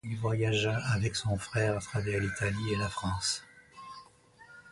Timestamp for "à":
1.77-1.79